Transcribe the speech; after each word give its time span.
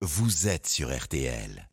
vous 0.00 0.46
êtes 0.46 0.68
sur 0.68 0.96
RTL. 0.96 1.68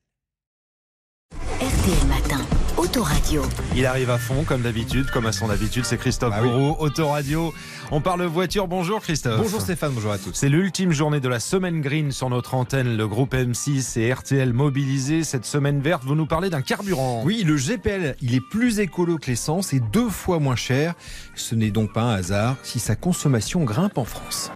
RTL 1.62 2.08
Matin, 2.08 2.42
Autoradio. 2.76 3.44
Il 3.76 3.86
arrive 3.86 4.10
à 4.10 4.18
fond, 4.18 4.44
comme 4.44 4.64
d'habitude, 4.64 5.12
comme 5.12 5.28
à 5.28 5.32
son 5.32 5.52
habitude, 5.52 5.86
c'est 5.86 5.98
Christophe 5.98 6.32
Bah 6.32 6.40
oui. 6.42 6.50
Bourreau, 6.50 6.76
Autoradio. 6.80 7.54
On 7.92 8.02
parle 8.02 8.24
voiture. 8.24 8.68
Bonjour 8.68 9.00
Christophe. 9.02 9.40
Bonjour 9.40 9.62
Stéphane, 9.62 9.92
bonjour 9.94 10.12
à 10.12 10.18
tous. 10.18 10.34
C'est 10.34 10.50
l'ultime 10.50 10.92
journée 10.92 11.20
de 11.20 11.30
la 11.30 11.40
semaine 11.40 11.82
green 11.82 12.12
sur 12.12 12.32
notre 12.32 12.56
antenne. 12.56 12.98
Le 12.98 13.08
groupe 13.08 13.36
M6 13.36 14.00
et 14.00 14.12
RTL 14.12 14.54
mobilisés. 14.54 15.24
Cette 15.24 15.46
semaine 15.46 15.80
verte, 15.80 16.04
vous 16.04 16.16
nous 16.16 16.26
parlez 16.26 16.50
d'un 16.50 16.64
carburant. 16.64 17.22
Oui, 17.24 17.44
le 17.44 17.58
GPL, 17.58 18.16
il 18.22 18.34
est 18.34 18.42
plus 18.50 18.80
écolo 18.80 19.20
que 19.20 19.28
l'essence 19.28 19.72
et 19.74 19.80
deux 19.80 20.10
fois 20.10 20.40
moins 20.40 20.56
cher. 20.56 20.96
Ce 21.36 21.54
n'est 21.54 21.70
donc 21.72 21.94
pas 21.94 22.02
un 22.02 22.16
hasard 22.16 22.58
si 22.64 22.80
sa 22.80 22.96
consommation 22.96 23.64
grimpe 23.66 24.00
en 24.00 24.06
France. 24.06 24.50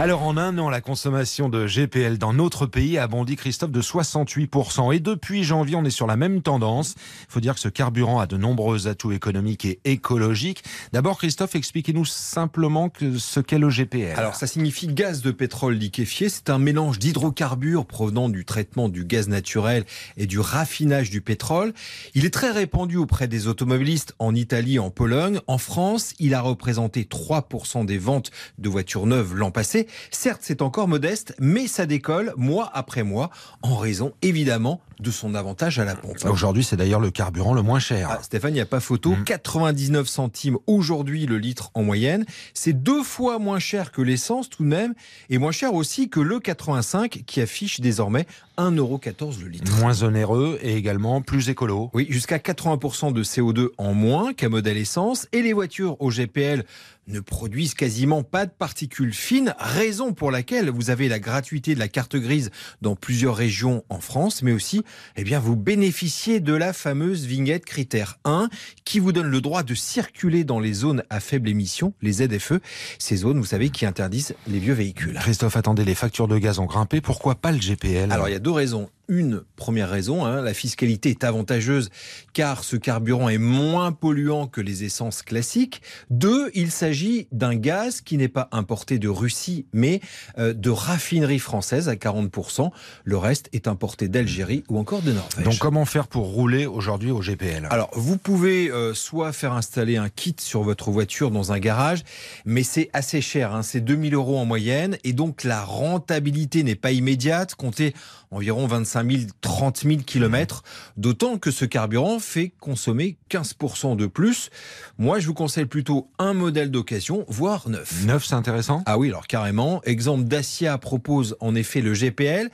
Alors 0.00 0.22
en 0.22 0.38
un 0.38 0.56
an, 0.56 0.70
la 0.70 0.80
consommation 0.80 1.50
de 1.50 1.66
GPL 1.66 2.16
dans 2.16 2.32
notre 2.32 2.64
pays 2.64 2.96
a 2.96 3.06
bondi, 3.06 3.36
Christophe, 3.36 3.70
de 3.70 3.82
68%. 3.82 4.94
Et 4.94 4.98
depuis 4.98 5.44
janvier, 5.44 5.76
on 5.76 5.84
est 5.84 5.90
sur 5.90 6.06
la 6.06 6.16
même 6.16 6.40
tendance. 6.40 6.94
Il 7.28 7.32
faut 7.32 7.40
dire 7.40 7.52
que 7.52 7.60
ce 7.60 7.68
carburant 7.68 8.18
a 8.18 8.26
de 8.26 8.38
nombreux 8.38 8.88
atouts 8.88 9.12
économiques 9.12 9.66
et 9.66 9.78
écologiques. 9.84 10.64
D'abord, 10.94 11.18
Christophe, 11.18 11.54
expliquez-nous 11.54 12.06
simplement 12.06 12.90
ce 13.18 13.40
qu'est 13.40 13.58
le 13.58 13.68
GPL. 13.68 14.14
Alors 14.16 14.36
ça 14.36 14.46
signifie 14.46 14.86
gaz 14.86 15.20
de 15.20 15.32
pétrole 15.32 15.74
liquéfié. 15.74 16.30
C'est 16.30 16.48
un 16.48 16.58
mélange 16.58 16.98
d'hydrocarbures 16.98 17.84
provenant 17.84 18.30
du 18.30 18.46
traitement 18.46 18.88
du 18.88 19.04
gaz 19.04 19.28
naturel 19.28 19.84
et 20.16 20.24
du 20.24 20.40
raffinage 20.40 21.10
du 21.10 21.20
pétrole. 21.20 21.74
Il 22.14 22.24
est 22.24 22.32
très 22.32 22.52
répandu 22.52 22.96
auprès 22.96 23.28
des 23.28 23.48
automobilistes 23.48 24.14
en 24.18 24.34
Italie, 24.34 24.78
en 24.78 24.88
Pologne. 24.88 25.40
En 25.46 25.58
France, 25.58 26.14
il 26.20 26.32
a 26.32 26.40
représenté 26.40 27.02
3% 27.02 27.84
des 27.84 27.98
ventes 27.98 28.30
de 28.58 28.68
voitures 28.68 29.06
neuves 29.06 29.34
l'an 29.34 29.50
passé. 29.50 29.86
Certes, 30.10 30.40
c'est 30.42 30.62
encore 30.62 30.88
modeste, 30.88 31.34
mais 31.38 31.66
ça 31.66 31.86
décolle 31.86 32.32
mois 32.36 32.70
après 32.74 33.02
mois 33.02 33.30
en 33.62 33.76
raison 33.76 34.12
évidemment 34.22 34.80
de 35.00 35.10
son 35.10 35.34
avantage 35.34 35.78
à 35.78 35.84
la 35.84 35.94
pompe. 35.94 36.16
Aujourd'hui, 36.24 36.64
c'est 36.64 36.76
d'ailleurs 36.76 37.00
le 37.00 37.10
carburant 37.10 37.54
le 37.54 37.62
moins 37.62 37.78
cher. 37.78 38.08
Ah, 38.10 38.22
Stéphane, 38.22 38.50
il 38.52 38.54
n'y 38.54 38.60
a 38.60 38.66
pas 38.66 38.80
photo. 38.80 39.10
Mhm. 39.10 39.24
99 39.24 40.08
centimes 40.08 40.58
aujourd'hui 40.66 41.26
le 41.26 41.38
litre 41.38 41.70
en 41.74 41.82
moyenne. 41.82 42.24
C'est 42.54 42.72
deux 42.72 43.02
fois 43.02 43.38
moins 43.38 43.58
cher 43.58 43.92
que 43.92 44.02
l'essence 44.02 44.48
tout 44.48 44.62
de 44.62 44.68
même 44.68 44.94
et 45.28 45.38
moins 45.38 45.52
cher 45.52 45.74
aussi 45.74 46.08
que 46.08 46.20
le 46.20 46.40
85 46.40 47.22
qui 47.26 47.40
affiche 47.40 47.80
désormais 47.80 48.26
1,14€ 48.58 49.40
le 49.40 49.48
litre. 49.48 49.72
Moins 49.78 50.02
onéreux 50.02 50.58
et 50.62 50.76
également 50.76 51.22
plus 51.22 51.48
écolo. 51.48 51.90
Oui, 51.94 52.06
jusqu'à 52.10 52.38
80% 52.38 53.12
de 53.12 53.22
CO2 53.22 53.68
en 53.78 53.94
moins 53.94 54.32
qu'un 54.32 54.48
modèle 54.48 54.76
essence. 54.76 55.26
Et 55.32 55.42
les 55.42 55.52
voitures 55.52 55.96
au 56.00 56.10
GPL 56.10 56.64
ne 57.10 57.20
produisent 57.20 57.74
quasiment 57.74 58.22
pas 58.22 58.46
de 58.46 58.50
particules 58.50 59.12
fines, 59.12 59.54
raison 59.58 60.12
pour 60.12 60.30
laquelle 60.30 60.70
vous 60.70 60.90
avez 60.90 61.08
la 61.08 61.18
gratuité 61.18 61.74
de 61.74 61.80
la 61.80 61.88
carte 61.88 62.16
grise 62.16 62.50
dans 62.82 62.94
plusieurs 62.94 63.36
régions 63.36 63.84
en 63.88 64.00
France, 64.00 64.42
mais 64.42 64.52
aussi, 64.52 64.82
eh 65.16 65.24
bien, 65.24 65.38
vous 65.38 65.56
bénéficiez 65.56 66.40
de 66.40 66.54
la 66.54 66.72
fameuse 66.72 67.24
vignette 67.24 67.64
critère 67.64 68.18
1 68.24 68.48
qui 68.84 68.98
vous 68.98 69.12
donne 69.12 69.28
le 69.28 69.40
droit 69.40 69.62
de 69.62 69.74
circuler 69.74 70.44
dans 70.44 70.60
les 70.60 70.72
zones 70.72 71.02
à 71.10 71.20
faible 71.20 71.48
émission, 71.48 71.94
les 72.02 72.12
ZFE, 72.12 72.54
ces 72.98 73.16
zones, 73.16 73.38
vous 73.38 73.44
savez, 73.44 73.70
qui 73.70 73.86
interdisent 73.86 74.34
les 74.46 74.58
vieux 74.58 74.74
véhicules. 74.74 75.18
Christophe, 75.20 75.56
attendez, 75.56 75.84
les 75.84 75.94
factures 75.94 76.28
de 76.28 76.38
gaz 76.38 76.58
ont 76.58 76.66
grimpé. 76.66 77.00
Pourquoi 77.00 77.34
pas 77.34 77.52
le 77.52 77.58
GPL 77.58 78.12
Alors 78.12 78.28
il 78.28 78.32
y 78.32 78.36
a 78.36 78.40
deux 78.40 78.50
raisons. 78.50 78.88
Une 79.10 79.42
première 79.56 79.90
raison, 79.90 80.24
hein, 80.24 80.40
la 80.40 80.54
fiscalité 80.54 81.10
est 81.10 81.24
avantageuse 81.24 81.90
car 82.32 82.62
ce 82.62 82.76
carburant 82.76 83.28
est 83.28 83.38
moins 83.38 83.90
polluant 83.90 84.46
que 84.46 84.60
les 84.60 84.84
essences 84.84 85.22
classiques. 85.22 85.82
Deux, 86.10 86.52
il 86.54 86.70
s'agit 86.70 87.26
d'un 87.32 87.56
gaz 87.56 88.02
qui 88.02 88.16
n'est 88.16 88.28
pas 88.28 88.48
importé 88.52 89.00
de 89.00 89.08
Russie 89.08 89.66
mais 89.72 90.00
euh, 90.38 90.52
de 90.54 90.70
raffinerie 90.70 91.40
française 91.40 91.88
à 91.88 91.94
40%. 91.94 92.70
Le 93.02 93.16
reste 93.16 93.48
est 93.52 93.66
importé 93.66 94.06
d'Algérie 94.06 94.62
ou 94.68 94.78
encore 94.78 95.02
de 95.02 95.10
Norvège. 95.12 95.44
Donc 95.44 95.58
comment 95.58 95.84
faire 95.84 96.06
pour 96.06 96.26
rouler 96.26 96.66
aujourd'hui 96.66 97.10
au 97.10 97.20
GPL 97.20 97.66
Alors, 97.70 97.90
vous 97.94 98.16
pouvez 98.16 98.70
euh, 98.70 98.94
soit 98.94 99.32
faire 99.32 99.54
installer 99.54 99.96
un 99.96 100.08
kit 100.08 100.36
sur 100.38 100.62
votre 100.62 100.92
voiture 100.92 101.32
dans 101.32 101.50
un 101.50 101.58
garage, 101.58 102.04
mais 102.44 102.62
c'est 102.62 102.90
assez 102.92 103.20
cher, 103.20 103.56
hein, 103.56 103.62
c'est 103.62 103.80
2000 103.80 104.14
euros 104.14 104.38
en 104.38 104.44
moyenne, 104.44 104.98
et 105.02 105.12
donc 105.12 105.42
la 105.42 105.64
rentabilité 105.64 106.62
n'est 106.62 106.76
pas 106.76 106.92
immédiate, 106.92 107.56
comptez 107.56 107.92
environ 108.30 108.66
25 108.66 109.10
000, 109.10 109.22
30 109.40 109.78
000 109.78 109.96
kilomètres, 110.06 110.62
d'autant 110.96 111.38
que 111.38 111.50
ce 111.50 111.64
carburant 111.64 112.18
fait 112.20 112.52
consommer 112.60 113.18
15% 113.30 113.96
de 113.96 114.06
plus. 114.06 114.50
Moi, 114.98 115.18
je 115.18 115.26
vous 115.26 115.34
conseille 115.34 115.66
plutôt 115.66 116.10
un 116.18 116.32
modèle 116.32 116.70
d'occasion, 116.70 117.24
voire 117.28 117.68
neuf. 117.68 118.04
Neuf, 118.04 118.24
c'est 118.26 118.34
intéressant 118.34 118.82
Ah 118.86 118.98
oui, 118.98 119.08
alors 119.08 119.26
carrément. 119.26 119.82
Exemple, 119.84 120.24
Dacia 120.24 120.78
propose 120.78 121.36
en 121.40 121.54
effet 121.54 121.80
le 121.80 121.92
GPL 121.92 122.50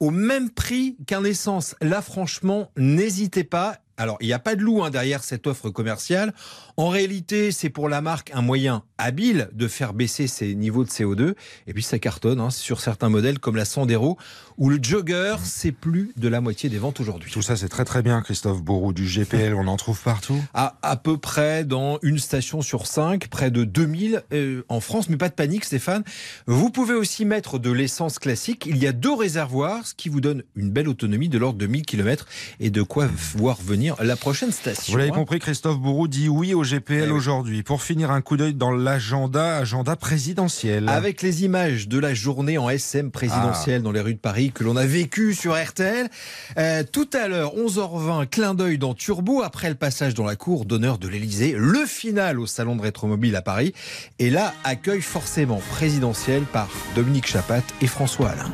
au 0.00 0.10
même 0.10 0.50
prix 0.50 0.96
qu'un 1.06 1.22
essence. 1.22 1.76
Là, 1.80 2.02
franchement, 2.02 2.72
n'hésitez 2.76 3.44
pas. 3.44 3.78
Alors, 4.02 4.16
il 4.20 4.26
n'y 4.26 4.32
a 4.32 4.40
pas 4.40 4.56
de 4.56 4.62
loup 4.62 4.82
hein, 4.82 4.90
derrière 4.90 5.22
cette 5.22 5.46
offre 5.46 5.70
commerciale. 5.70 6.34
En 6.76 6.88
réalité, 6.88 7.52
c'est 7.52 7.70
pour 7.70 7.88
la 7.88 8.00
marque 8.00 8.32
un 8.34 8.42
moyen 8.42 8.82
habile 8.98 9.48
de 9.52 9.68
faire 9.68 9.92
baisser 9.92 10.26
ses 10.26 10.56
niveaux 10.56 10.82
de 10.82 10.88
CO2. 10.88 11.34
Et 11.68 11.72
puis, 11.72 11.84
ça 11.84 12.00
cartonne 12.00 12.40
hein, 12.40 12.50
sur 12.50 12.80
certains 12.80 13.08
modèles 13.08 13.38
comme 13.38 13.54
la 13.54 13.64
Sandero, 13.64 14.18
où 14.58 14.70
le 14.70 14.80
Jogger, 14.82 15.36
c'est 15.44 15.70
plus 15.70 16.12
de 16.16 16.26
la 16.26 16.40
moitié 16.40 16.68
des 16.68 16.78
ventes 16.78 16.98
aujourd'hui. 16.98 17.30
Tout 17.30 17.42
ça, 17.42 17.54
c'est 17.54 17.68
très 17.68 17.84
très 17.84 18.02
bien, 18.02 18.22
Christophe 18.22 18.60
Bourreau. 18.60 18.92
Du 18.92 19.06
GPL, 19.06 19.54
on 19.54 19.68
en 19.68 19.76
trouve 19.76 20.00
partout. 20.02 20.42
À, 20.52 20.78
à 20.82 20.96
peu 20.96 21.16
près 21.16 21.62
dans 21.62 22.00
une 22.02 22.18
station 22.18 22.60
sur 22.60 22.88
cinq, 22.88 23.28
près 23.28 23.52
de 23.52 23.62
2000 23.62 24.24
euh, 24.32 24.62
en 24.68 24.80
France. 24.80 25.08
Mais 25.10 25.16
pas 25.16 25.28
de 25.28 25.34
panique, 25.34 25.64
Stéphane. 25.64 26.02
Vous 26.48 26.70
pouvez 26.70 26.94
aussi 26.94 27.24
mettre 27.24 27.60
de 27.60 27.70
l'essence 27.70 28.18
classique. 28.18 28.66
Il 28.66 28.78
y 28.78 28.88
a 28.88 28.92
deux 28.92 29.14
réservoirs, 29.14 29.86
ce 29.86 29.94
qui 29.94 30.08
vous 30.08 30.20
donne 30.20 30.42
une 30.56 30.70
belle 30.70 30.88
autonomie 30.88 31.28
de 31.28 31.38
l'ordre 31.38 31.58
de 31.60 31.68
1000 31.68 31.82
km 31.86 32.26
et 32.58 32.70
de 32.70 32.82
quoi 32.82 33.08
voir 33.36 33.58
venir 33.62 33.91
la 34.00 34.16
prochaine 34.16 34.52
station. 34.52 34.92
Vous 34.92 34.98
l'avez 34.98 35.10
hein. 35.10 35.14
compris, 35.14 35.38
Christophe 35.38 35.78
Bourreau 35.78 36.08
dit 36.08 36.28
oui 36.28 36.54
au 36.54 36.62
GPL 36.62 37.04
Eh 37.04 37.06
oui. 37.06 37.10
aujourd'hui. 37.10 37.62
Pour 37.62 37.82
finir, 37.82 38.10
un 38.10 38.20
coup 38.20 38.36
d'œil 38.36 38.54
dans 38.54 38.70
l'agenda, 38.70 39.56
agenda 39.58 39.96
présidentiel. 39.96 40.88
Avec 40.88 41.22
les 41.22 41.44
images 41.44 41.88
de 41.88 41.98
la 41.98 42.14
journée 42.14 42.58
en 42.58 42.68
SM 42.70 43.10
présidentielle 43.10 43.80
Ah. 43.80 43.84
dans 43.84 43.92
les 43.92 44.00
rues 44.00 44.14
de 44.14 44.18
Paris 44.18 44.52
que 44.54 44.64
l'on 44.64 44.76
a 44.76 44.86
vécu 44.86 45.34
sur 45.34 45.54
RTL. 45.54 46.08
Euh, 46.58 46.82
tout 46.90 47.08
à 47.12 47.28
l'heure, 47.28 47.54
11h20, 47.56 48.26
clin 48.26 48.54
d'œil 48.54 48.78
dans 48.78 48.94
Turbo 48.94 49.42
après 49.42 49.68
le 49.68 49.74
passage 49.74 50.14
dans 50.14 50.24
la 50.24 50.36
cour 50.36 50.64
d'honneur 50.64 50.98
de 50.98 51.08
l'Elysée. 51.08 51.54
Le 51.56 51.86
final 51.86 52.38
au 52.38 52.46
salon 52.46 52.76
de 52.76 52.82
Rétromobile 52.82 53.36
à 53.36 53.42
Paris. 53.42 53.72
Et 54.18 54.30
là, 54.30 54.54
accueil 54.64 55.00
forcément 55.00 55.60
présidentiel 55.70 56.42
par 56.44 56.68
Dominique 56.94 57.26
Chapat 57.26 57.62
et 57.80 57.86
François 57.86 58.30
Alain. 58.30 58.50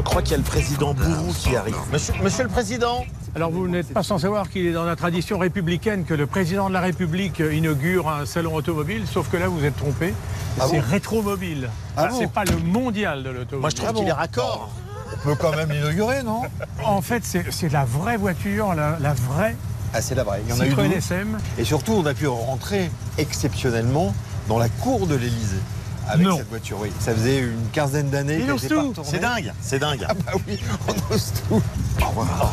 Je 0.00 0.04
crois 0.06 0.22
qu'il 0.22 0.30
y 0.30 0.34
a 0.34 0.38
le 0.38 0.44
président 0.44 0.94
Bourou 0.94 1.30
qui 1.34 1.54
arrive. 1.54 1.76
Monsieur, 1.92 2.14
monsieur 2.22 2.44
le 2.44 2.48
président 2.48 3.04
Alors 3.36 3.50
vous 3.50 3.68
n'êtes 3.68 3.92
pas 3.92 4.02
sans 4.02 4.16
savoir 4.16 4.48
qu'il 4.48 4.64
est 4.64 4.72
dans 4.72 4.86
la 4.86 4.96
tradition 4.96 5.36
républicaine 5.36 6.06
que 6.06 6.14
le 6.14 6.26
président 6.26 6.70
de 6.70 6.72
la 6.72 6.80
République 6.80 7.40
inaugure 7.40 8.08
un 8.08 8.24
salon 8.24 8.54
automobile, 8.54 9.02
sauf 9.06 9.28
que 9.30 9.36
là 9.36 9.48
vous 9.48 9.62
êtes 9.62 9.76
trompé. 9.76 10.14
Ah 10.58 10.64
c'est 10.70 10.80
bon 10.80 10.84
rétromobile. 10.90 11.68
Ah 11.98 12.04
Ah, 12.04 12.08
bon 12.08 12.18
c'est 12.18 12.32
pas 12.32 12.44
le 12.44 12.56
mondial 12.56 13.22
de 13.22 13.28
l'automobile. 13.28 13.58
Moi 13.60 13.68
je 13.68 13.76
trouve 13.76 13.92
qu'il 13.92 14.08
est 14.08 14.12
raccord. 14.12 14.70
On 15.12 15.28
peut 15.28 15.34
quand 15.34 15.54
même 15.54 15.70
l'inaugurer, 15.70 16.22
non? 16.22 16.44
En 16.82 17.02
fait, 17.02 17.22
c'est 17.24 17.68
la 17.70 17.84
vraie 17.84 18.16
voiture, 18.16 18.74
la, 18.74 18.96
la 19.00 19.12
vraie 19.12 19.54
Ah, 19.92 20.00
c'est 20.00 20.14
la 20.14 20.24
vraie. 20.24 20.40
Il 20.46 20.54
y 20.54 20.56
en 20.56 20.60
a 20.60 20.64
eu 20.64 20.70
Citroën 20.70 20.88
deux. 20.88 20.96
SM. 20.96 21.38
Et 21.58 21.64
surtout, 21.66 21.92
on 21.92 22.06
a 22.06 22.14
pu 22.14 22.26
rentrer 22.26 22.90
exceptionnellement 23.18 24.14
dans 24.48 24.58
la 24.58 24.70
cour 24.70 25.06
de 25.06 25.14
l'Elysée 25.14 25.60
avec 26.10 26.26
Non. 26.26 26.36
cette 26.38 26.48
voiture. 26.48 26.78
Oui, 26.80 26.90
ça 27.00 27.14
faisait 27.14 27.38
une 27.40 27.68
quinzaine 27.72 28.10
d'années 28.10 28.36
Il 28.40 28.44
qu'elle 28.44 28.52
ose 28.52 28.64
était 28.64 28.74
tout. 28.74 28.92
pas. 28.92 29.02
C'est 29.04 29.18
dingue, 29.20 29.52
c'est 29.60 29.78
dingue. 29.78 30.04
Ah 30.08 30.14
bah 30.14 30.32
oui, 30.46 30.58
on 30.88 31.14
ose 31.14 31.32
tout. 31.48 31.62
Au 32.02 32.08
revoir. 32.08 32.50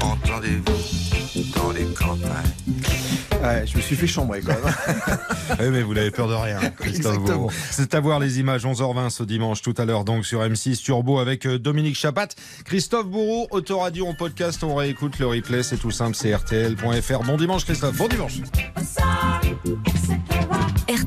Entendez-vous 0.00 1.50
dans 1.56 1.70
les 1.72 1.84
campagnes? 1.94 2.28
Ouais, 3.42 3.64
je 3.66 3.76
me 3.76 3.80
suis 3.82 3.96
fait 3.96 4.06
chambrer 4.06 4.40
quand 4.42 4.52
même. 4.52 5.18
Oui, 5.58 5.66
mais 5.70 5.82
vous 5.82 5.94
n'avez 5.94 6.10
peur 6.12 6.28
de 6.28 6.34
rien, 6.34 6.58
Christophe. 6.78 7.18
C'est 7.70 7.94
à 7.94 8.00
voir 8.00 8.20
les 8.20 8.38
images 8.38 8.64
11h20 8.64 9.10
ce 9.10 9.24
dimanche 9.24 9.62
tout 9.62 9.74
à 9.78 9.84
l'heure 9.84 10.04
donc 10.04 10.24
sur 10.24 10.40
M6 10.42 10.80
Turbo 10.80 11.18
avec 11.18 11.44
euh, 11.46 11.58
Dominique 11.58 11.96
Chapat, 11.96 12.28
Christophe 12.64 13.06
Bourreau, 13.06 13.48
Autoradio 13.50 14.06
en 14.06 14.14
podcast, 14.14 14.62
on 14.62 14.76
réécoute 14.76 15.18
le 15.18 15.26
replay, 15.26 15.62
c'est 15.64 15.76
tout 15.76 15.90
simple, 15.90 16.14
c'est 16.14 16.32
rtl.fr. 16.34 17.22
Bon 17.24 17.36
dimanche 17.36 17.64
Christophe. 17.64 17.96
Bon 17.96 18.06
dimanche. 18.08 18.34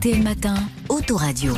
RTL 0.04 0.22
Matin, 0.22 0.68
Autoradio. 0.90 1.56